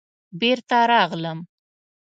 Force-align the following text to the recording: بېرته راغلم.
بېرته 0.39 0.77
راغلم. 0.91 1.39